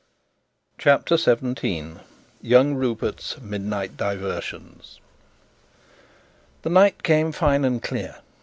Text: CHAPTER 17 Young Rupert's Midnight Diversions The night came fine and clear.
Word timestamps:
CHAPTER 0.79 1.15
17 1.15 1.99
Young 2.41 2.73
Rupert's 2.73 3.39
Midnight 3.39 3.97
Diversions 3.97 4.99
The 6.63 6.71
night 6.71 7.03
came 7.03 7.31
fine 7.31 7.63
and 7.63 7.83
clear. 7.83 8.17